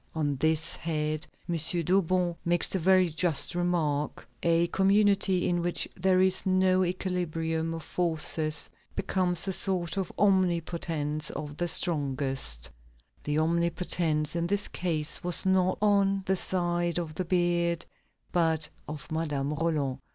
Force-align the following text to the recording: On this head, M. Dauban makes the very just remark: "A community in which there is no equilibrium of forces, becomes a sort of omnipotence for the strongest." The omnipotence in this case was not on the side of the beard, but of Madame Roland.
On 0.15 0.35
this 0.37 0.75
head, 0.77 1.27
M. 1.47 1.53
Dauban 1.83 2.35
makes 2.43 2.67
the 2.69 2.79
very 2.79 3.07
just 3.09 3.53
remark: 3.53 4.27
"A 4.41 4.65
community 4.69 5.47
in 5.47 5.61
which 5.61 5.87
there 5.95 6.19
is 6.19 6.43
no 6.43 6.83
equilibrium 6.83 7.75
of 7.75 7.83
forces, 7.83 8.67
becomes 8.95 9.47
a 9.47 9.53
sort 9.53 9.97
of 9.97 10.11
omnipotence 10.17 11.29
for 11.29 11.49
the 11.49 11.67
strongest." 11.67 12.67
The 13.23 13.37
omnipotence 13.37 14.35
in 14.35 14.47
this 14.47 14.67
case 14.67 15.23
was 15.23 15.45
not 15.45 15.77
on 15.83 16.23
the 16.25 16.35
side 16.35 16.97
of 16.97 17.13
the 17.13 17.23
beard, 17.25 17.85
but 18.31 18.69
of 18.87 19.11
Madame 19.11 19.53
Roland. 19.53 19.99